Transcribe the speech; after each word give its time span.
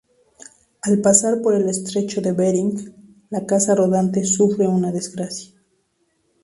Al 0.81 0.99
pasar 0.99 1.43
por 1.43 1.53
el 1.53 1.69
Estrecho 1.69 2.21
de 2.21 2.31
Bering, 2.31 3.25
la 3.29 3.45
casa 3.45 3.75
rodante 3.75 4.23
sufre 4.25 4.67
una 4.67 4.91
desgracia. 4.91 5.53